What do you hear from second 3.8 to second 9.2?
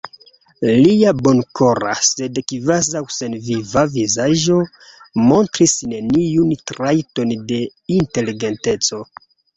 vizaĝo montris neniun trajton de inteligenteco.